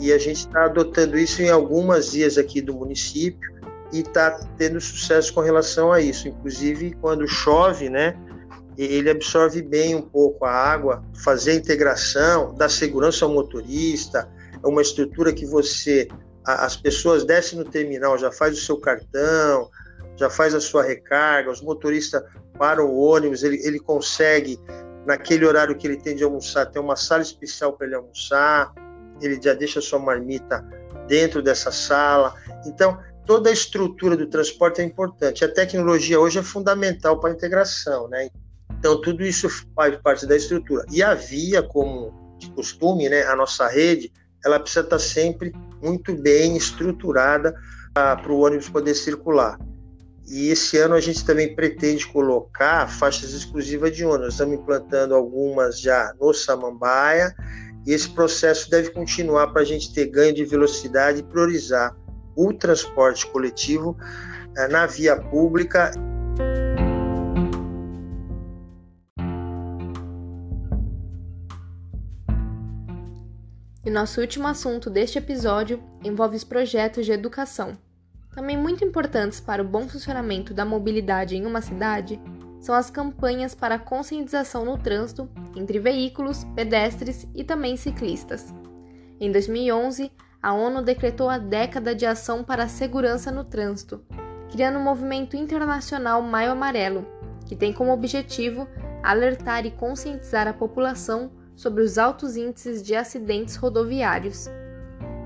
E 0.00 0.12
a 0.12 0.18
gente 0.18 0.38
está 0.38 0.64
adotando 0.64 1.16
isso 1.16 1.42
em 1.42 1.48
algumas 1.48 2.12
vias 2.12 2.36
aqui 2.36 2.60
do 2.60 2.74
município 2.74 3.52
e 3.92 4.00
está 4.00 4.30
tendo 4.56 4.80
sucesso 4.80 5.32
com 5.32 5.40
relação 5.40 5.92
a 5.92 6.00
isso. 6.00 6.26
Inclusive, 6.26 6.96
quando 7.00 7.28
chove, 7.28 7.88
né, 7.88 8.16
ele 8.76 9.10
absorve 9.10 9.62
bem 9.62 9.94
um 9.94 10.02
pouco 10.02 10.44
a 10.44 10.50
água, 10.50 11.04
fazer 11.22 11.52
a 11.52 11.54
integração, 11.54 12.54
dar 12.54 12.68
segurança 12.68 13.24
ao 13.24 13.32
motorista, 13.32 14.28
é 14.64 14.66
uma 14.66 14.82
estrutura 14.82 15.32
que 15.32 15.44
você, 15.44 16.08
as 16.44 16.76
pessoas 16.76 17.24
descem 17.24 17.58
no 17.58 17.64
terminal, 17.64 18.16
já 18.18 18.32
faz 18.32 18.56
o 18.56 18.60
seu 18.60 18.78
cartão, 18.78 19.68
já 20.16 20.30
faz 20.30 20.54
a 20.54 20.60
sua 20.60 20.82
recarga, 20.82 21.50
os 21.50 21.60
motoristas 21.60 22.22
param 22.58 22.86
o 22.86 22.98
ônibus, 22.98 23.42
ele, 23.42 23.60
ele 23.66 23.78
consegue, 23.78 24.58
naquele 25.06 25.44
horário 25.44 25.76
que 25.76 25.86
ele 25.86 25.96
tem 25.96 26.14
de 26.14 26.24
almoçar, 26.24 26.66
ter 26.66 26.78
uma 26.78 26.96
sala 26.96 27.22
especial 27.22 27.72
para 27.72 27.86
ele 27.86 27.96
almoçar, 27.96 28.72
ele 29.20 29.40
já 29.40 29.54
deixa 29.54 29.78
a 29.78 29.82
sua 29.82 29.98
marmita 29.98 30.64
dentro 31.08 31.42
dessa 31.42 31.70
sala. 31.70 32.34
Então, 32.66 32.98
toda 33.26 33.50
a 33.50 33.52
estrutura 33.52 34.16
do 34.16 34.26
transporte 34.26 34.80
é 34.80 34.84
importante. 34.84 35.44
A 35.44 35.52
tecnologia 35.52 36.20
hoje 36.20 36.38
é 36.38 36.42
fundamental 36.42 37.18
para 37.20 37.30
a 37.30 37.32
integração, 37.32 38.08
né? 38.08 38.28
Então, 38.78 39.00
tudo 39.00 39.22
isso 39.22 39.48
faz 39.74 39.96
parte 39.96 40.26
da 40.26 40.36
estrutura. 40.36 40.84
E 40.90 41.02
a 41.02 41.14
via, 41.14 41.62
como 41.62 42.36
de 42.38 42.50
costume, 42.50 43.08
né, 43.08 43.22
a 43.24 43.36
nossa 43.36 43.68
rede, 43.68 44.12
ela 44.44 44.58
precisa 44.58 44.80
estar 44.80 44.98
sempre 44.98 45.52
muito 45.80 46.14
bem 46.14 46.56
estruturada 46.56 47.54
para 47.94 48.32
o 48.32 48.40
ônibus 48.40 48.68
poder 48.68 48.94
circular. 48.94 49.58
E 50.32 50.48
esse 50.48 50.78
ano 50.78 50.94
a 50.94 51.00
gente 51.00 51.26
também 51.26 51.54
pretende 51.54 52.06
colocar 52.06 52.88
faixas 52.88 53.34
exclusivas 53.34 53.94
de 53.94 54.02
ônibus. 54.02 54.32
Estamos 54.32 54.58
implantando 54.58 55.14
algumas 55.14 55.78
já 55.78 56.14
no 56.18 56.32
Samambaia 56.32 57.36
e 57.86 57.92
esse 57.92 58.08
processo 58.08 58.70
deve 58.70 58.88
continuar 58.92 59.48
para 59.48 59.60
a 59.60 59.64
gente 59.64 59.92
ter 59.92 60.06
ganho 60.06 60.32
de 60.32 60.42
velocidade 60.42 61.18
e 61.18 61.22
priorizar 61.22 61.94
o 62.34 62.50
transporte 62.54 63.26
coletivo 63.26 63.94
eh, 64.56 64.68
na 64.68 64.86
via 64.86 65.20
pública. 65.20 65.90
E 73.84 73.90
nosso 73.90 74.18
último 74.18 74.48
assunto 74.48 74.88
deste 74.88 75.18
episódio 75.18 75.82
envolve 76.02 76.36
os 76.36 76.44
projetos 76.44 77.04
de 77.04 77.12
educação. 77.12 77.76
Também 78.32 78.56
muito 78.56 78.82
importantes 78.82 79.40
para 79.40 79.62
o 79.62 79.66
bom 79.66 79.86
funcionamento 79.86 80.54
da 80.54 80.64
mobilidade 80.64 81.36
em 81.36 81.44
uma 81.44 81.60
cidade 81.60 82.20
são 82.60 82.74
as 82.74 82.90
campanhas 82.90 83.54
para 83.54 83.78
conscientização 83.78 84.64
no 84.64 84.78
trânsito 84.78 85.28
entre 85.54 85.78
veículos, 85.78 86.44
pedestres 86.54 87.28
e 87.34 87.44
também 87.44 87.76
ciclistas. 87.76 88.54
Em 89.20 89.30
2011, 89.30 90.10
a 90.42 90.54
ONU 90.54 90.82
decretou 90.82 91.28
a 91.28 91.38
década 91.38 91.94
de 91.94 92.06
ação 92.06 92.42
para 92.42 92.64
a 92.64 92.68
segurança 92.68 93.30
no 93.30 93.44
trânsito, 93.44 94.02
criando 94.50 94.78
um 94.78 94.82
movimento 94.82 95.36
internacional 95.36 96.22
Maio 96.22 96.52
Amarelo, 96.52 97.06
que 97.46 97.54
tem 97.54 97.72
como 97.72 97.92
objetivo 97.92 98.66
alertar 99.02 99.66
e 99.66 99.70
conscientizar 99.70 100.48
a 100.48 100.54
população 100.54 101.30
sobre 101.54 101.82
os 101.82 101.98
altos 101.98 102.36
índices 102.36 102.82
de 102.82 102.94
acidentes 102.94 103.56
rodoviários. 103.56 104.48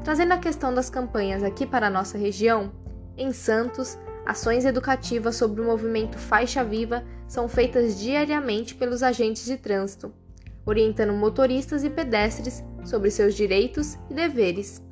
Trazendo 0.03 0.33
a 0.33 0.39
questão 0.39 0.75
das 0.75 0.91
campanhas 0.91 1.43
aqui 1.43 1.67
para 1.67 1.87
a 1.87 1.91
nossa 1.91 2.19
região, 2.19 2.73
em 3.17 3.33
Santos, 3.33 3.99
ações 4.25 4.65
educativas 4.65 5.37
sobre 5.37 5.61
o 5.61 5.65
movimento 5.65 6.19
Faixa 6.19 6.63
Viva 6.63 7.05
são 7.27 7.49
feitas 7.49 7.99
diariamente 7.99 8.75
pelos 8.75 9.03
agentes 9.03 9.45
de 9.45 9.57
trânsito, 9.57 10.13
orientando 10.65 11.13
motoristas 11.13 11.85
e 11.85 11.91
pedestres 11.91 12.65
sobre 12.85 13.11
seus 13.11 13.35
direitos 13.35 13.95
e 14.11 14.15
deveres. 14.15 14.83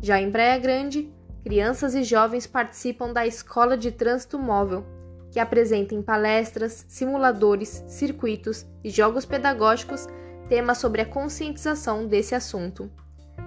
Já 0.00 0.20
em 0.20 0.30
Praia 0.30 0.58
Grande, 0.58 1.12
crianças 1.42 1.94
e 1.94 2.02
jovens 2.02 2.46
participam 2.46 3.12
da 3.12 3.26
Escola 3.26 3.76
de 3.76 3.90
Trânsito 3.90 4.38
Móvel, 4.38 4.84
que 5.30 5.40
apresenta 5.40 5.94
em 5.94 6.02
palestras, 6.02 6.84
simuladores, 6.88 7.84
circuitos 7.88 8.66
e 8.82 8.90
jogos 8.90 9.24
pedagógicos 9.24 10.06
temas 10.48 10.78
sobre 10.78 11.02
a 11.02 11.06
conscientização 11.06 12.06
desse 12.06 12.34
assunto. 12.34 12.90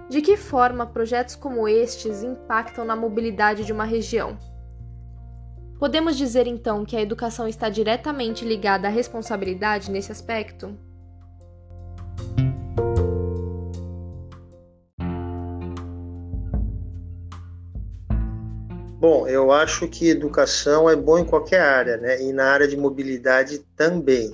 De 0.10 0.22
que 0.22 0.36
forma 0.36 0.86
projetos 0.88 1.36
como 1.36 1.68
estes 1.68 2.24
impactam 2.24 2.84
na 2.84 2.96
mobilidade 2.96 3.64
de 3.64 3.72
uma 3.72 3.86
região? 3.86 4.38
Podemos 5.80 6.18
dizer 6.18 6.46
então 6.46 6.84
que 6.84 6.98
a 6.98 7.02
educação 7.02 7.48
está 7.48 7.70
diretamente 7.70 8.44
ligada 8.44 8.88
à 8.88 8.92
responsabilidade 8.92 9.90
nesse 9.90 10.12
aspecto? 10.12 10.78
Bom, 19.00 19.26
eu 19.26 19.50
acho 19.50 19.88
que 19.88 20.10
educação 20.10 20.90
é 20.90 20.96
bom 20.98 21.18
em 21.18 21.24
qualquer 21.24 21.62
área, 21.62 21.96
né? 21.96 22.22
E 22.22 22.34
na 22.34 22.52
área 22.52 22.68
de 22.68 22.76
mobilidade 22.76 23.60
também. 23.78 24.34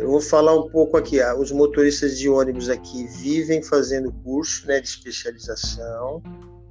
Eu 0.00 0.10
vou 0.10 0.20
falar 0.20 0.54
um 0.54 0.68
pouco 0.68 0.96
aqui. 0.96 1.20
Ah, 1.20 1.36
os 1.36 1.50
motoristas 1.52 2.18
de 2.18 2.28
ônibus 2.28 2.68
aqui 2.68 3.06
vivem 3.06 3.62
fazendo 3.62 4.12
curso 4.24 4.66
né, 4.66 4.80
de 4.80 4.88
especialização. 4.88 6.22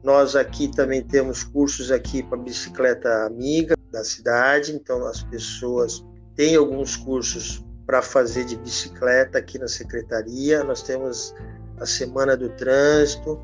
Nós 0.04 0.36
aqui 0.36 0.68
também 0.68 1.02
temos 1.02 1.44
cursos 1.44 1.92
aqui 1.92 2.22
para 2.22 2.38
bicicleta 2.38 3.26
amiga 3.26 3.76
da 3.92 4.04
cidade, 4.04 4.74
então 4.74 5.06
as 5.08 5.24
pessoas 5.24 6.06
têm 6.36 6.56
alguns 6.56 6.96
cursos 6.96 7.64
para 7.86 8.02
fazer 8.02 8.46
de 8.46 8.56
bicicleta 8.56 9.38
aqui 9.38 9.58
na 9.58 9.68
secretaria. 9.68 10.64
Nós 10.64 10.84
temos 10.84 11.34
a 11.80 11.86
Semana 11.86 12.38
do 12.38 12.50
Trânsito, 12.50 13.40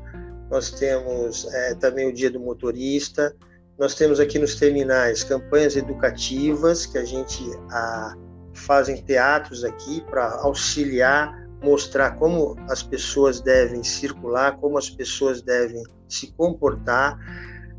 nós 0.50 0.70
temos 0.70 1.46
é, 1.52 1.74
também 1.74 2.08
o 2.08 2.12
Dia 2.12 2.30
do 2.30 2.38
Motorista, 2.38 3.34
nós 3.78 3.94
temos 3.94 4.20
aqui 4.20 4.38
nos 4.38 4.54
terminais 4.54 5.24
campanhas 5.24 5.76
educativas 5.76 6.86
que 6.86 6.98
a 6.98 7.04
gente 7.04 7.42
a, 7.70 8.14
fazem 8.54 9.02
teatros 9.02 9.64
aqui 9.64 10.00
para 10.02 10.36
auxiliar, 10.40 11.42
mostrar 11.62 12.12
como 12.12 12.56
as 12.68 12.82
pessoas 12.82 13.40
devem 13.40 13.82
circular, 13.82 14.58
como 14.58 14.76
as 14.76 14.90
pessoas 14.90 15.42
devem 15.42 15.82
se 16.08 16.32
comportar. 16.32 17.18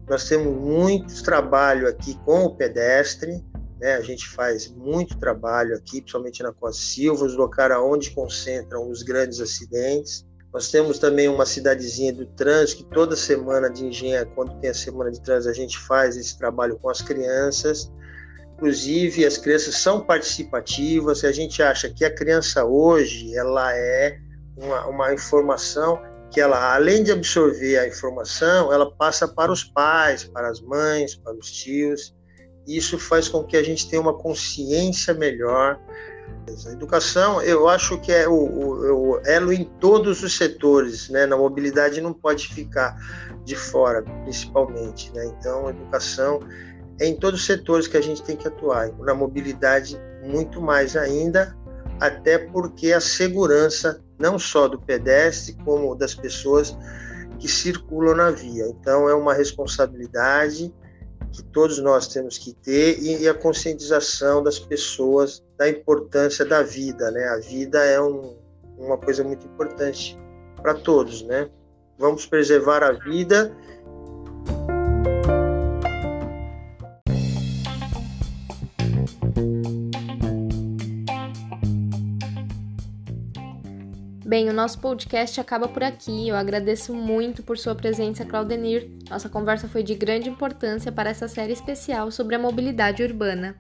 Nós 0.08 0.28
temos 0.28 0.56
muito 0.60 1.24
trabalho 1.24 1.88
aqui 1.88 2.18
com 2.26 2.46
o 2.46 2.56
pedestre, 2.56 3.44
né? 3.80 3.96
a 3.96 4.02
gente 4.02 4.28
faz 4.30 4.70
muito 4.70 5.18
trabalho 5.18 5.76
aqui, 5.76 6.02
principalmente 6.02 6.44
na 6.44 6.54
Costa 6.54 6.82
Silva, 6.82 7.26
os 7.26 7.36
locais 7.36 7.78
onde 7.80 8.12
concentram 8.12 8.90
os 8.90 9.04
grandes 9.04 9.40
acidentes. 9.40 10.26
Nós 10.54 10.70
temos 10.70 11.00
também 11.00 11.28
uma 11.28 11.46
cidadezinha 11.46 12.14
do 12.14 12.28
trânsito, 12.28 12.84
que 12.84 12.94
toda 12.94 13.16
semana 13.16 13.70
de 13.70 13.86
engenharia, 13.86 14.32
quando 14.36 14.60
tem 14.60 14.70
a 14.70 14.74
semana 14.74 15.12
de 15.12 15.20
trânsito, 15.20 15.50
a 15.50 15.54
gente 15.54 15.80
faz 15.80 16.16
esse 16.16 16.38
trabalho 16.38 16.78
com 16.78 16.90
as 16.90 17.02
crianças. 17.02 17.92
Inclusive, 18.64 19.26
as 19.26 19.38
crianças 19.38 19.76
são 19.76 20.00
participativas. 20.00 21.26
A 21.26 21.34
gente 21.34 21.62
acha 21.62 21.90
que 21.90 22.06
a 22.06 22.10
criança 22.10 22.64
hoje 22.64 23.36
ela 23.36 23.76
é 23.76 24.18
uma, 24.56 24.88
uma 24.88 25.14
informação 25.14 26.02
que 26.32 26.40
ela, 26.40 26.74
além 26.74 27.04
de 27.04 27.12
absorver 27.12 27.78
a 27.78 27.86
informação, 27.86 28.72
ela 28.72 28.90
passa 28.90 29.28
para 29.28 29.52
os 29.52 29.66
pais, 29.66 30.24
para 30.24 30.48
as 30.48 30.62
mães, 30.62 31.14
para 31.14 31.36
os 31.36 31.52
tios. 31.52 32.16
Isso 32.66 32.98
faz 32.98 33.28
com 33.28 33.44
que 33.44 33.58
a 33.58 33.64
gente 33.64 33.90
tenha 33.90 34.02
uma 34.02 34.18
consciência 34.18 35.14
melhor. 35.14 35.78
A 36.66 36.72
educação, 36.72 37.42
eu 37.42 37.68
acho 37.68 38.00
que 38.00 38.14
é 38.14 38.30
o, 38.30 38.34
o, 38.34 39.12
o 39.18 39.22
elo 39.26 39.52
em 39.52 39.66
todos 39.66 40.24
os 40.24 40.38
setores, 40.38 41.10
né? 41.10 41.26
Na 41.26 41.36
mobilidade 41.36 42.00
não 42.00 42.14
pode 42.14 42.48
ficar 42.48 42.96
de 43.44 43.58
fora, 43.58 44.04
principalmente, 44.24 45.12
né? 45.14 45.26
Então, 45.38 45.70
educação 45.70 46.40
é 47.04 47.08
em 47.08 47.16
todos 47.16 47.42
os 47.42 47.46
setores 47.46 47.86
que 47.86 47.98
a 47.98 48.02
gente 48.02 48.24
tem 48.24 48.38
que 48.38 48.48
atuar, 48.48 48.90
na 49.00 49.14
mobilidade 49.14 50.00
muito 50.24 50.62
mais 50.62 50.96
ainda, 50.96 51.54
até 52.00 52.38
porque 52.38 52.94
a 52.94 53.02
segurança 53.02 54.02
não 54.18 54.40
só 54.40 54.70
do 54.70 54.80
pedestre 54.80 55.54
como 55.66 55.96
das 55.96 56.16
pessoas 56.16 56.78
que 57.40 57.50
circulam 57.50 58.16
na 58.16 58.32
via. 58.32 58.68
Então 58.68 59.10
é 59.10 59.14
uma 59.14 59.34
responsabilidade 59.34 60.74
que 61.34 61.44
todos 61.44 61.78
nós 61.80 62.08
temos 62.08 62.38
que 62.38 62.54
ter 62.54 62.98
e, 63.02 63.28
a 63.28 63.34
conscientização 63.34 64.42
das 64.42 64.58
pessoas 64.58 65.44
da 65.58 65.68
importância 65.68 66.46
da 66.46 66.64
vida, 66.64 67.12
né? 67.12 67.28
A 67.28 67.38
vida 67.40 67.84
é 67.84 68.00
um, 68.00 68.38
uma 68.78 68.98
coisa 68.98 69.26
muito 69.26 69.46
importante 69.46 70.18
para 70.62 70.74
todos, 70.74 71.22
né? 71.24 71.50
Vamos 72.00 72.26
preservar 72.26 72.82
a 72.82 72.94
vida 72.94 73.54
Bem, 84.34 84.50
o 84.50 84.54
nosso 84.54 84.80
podcast 84.80 85.40
acaba 85.40 85.68
por 85.68 85.84
aqui. 85.84 86.28
Eu 86.28 86.36
agradeço 86.36 86.92
muito 86.92 87.44
por 87.44 87.56
sua 87.56 87.76
presença, 87.76 88.26
Claudenir. 88.26 88.90
Nossa 89.08 89.30
conversa 89.30 89.68
foi 89.68 89.84
de 89.84 89.94
grande 89.94 90.28
importância 90.28 90.92
para 90.92 91.12
essa 91.12 91.28
série 91.28 91.54
especial 91.54 92.10
sobre 92.10 92.34
a 92.34 92.40
mobilidade 92.40 93.04
urbana. 93.04 93.56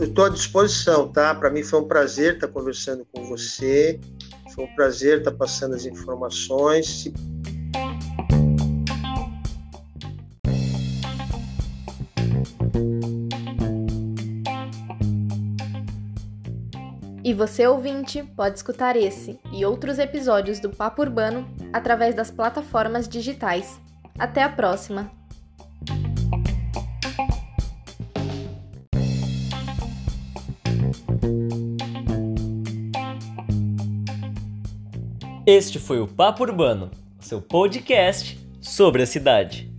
Estou 0.00 0.24
à 0.24 0.30
disposição, 0.30 1.12
tá? 1.12 1.34
Para 1.34 1.50
mim 1.50 1.62
foi 1.62 1.78
um 1.78 1.86
prazer 1.86 2.36
estar 2.36 2.48
conversando 2.48 3.06
com 3.12 3.22
você. 3.22 4.00
Foi 4.54 4.64
um 4.64 4.74
prazer 4.74 5.18
estar 5.18 5.32
passando 5.32 5.74
as 5.74 5.84
informações. 5.84 7.12
E 17.34 17.36
você, 17.36 17.66
ouvinte, 17.66 18.22
pode 18.22 18.58
escutar 18.58 18.94
esse 18.94 19.40
e 19.52 19.64
outros 19.64 19.98
episódios 19.98 20.60
do 20.60 20.70
Papo 20.70 21.02
Urbano 21.02 21.44
através 21.72 22.14
das 22.14 22.30
plataformas 22.30 23.08
digitais. 23.08 23.80
Até 24.16 24.40
a 24.44 24.48
próxima! 24.48 25.10
Este 35.44 35.80
foi 35.80 35.98
o 35.98 36.06
Papo 36.06 36.44
Urbano, 36.44 36.92
seu 37.18 37.42
podcast 37.42 38.38
sobre 38.60 39.02
a 39.02 39.06
cidade. 39.06 39.73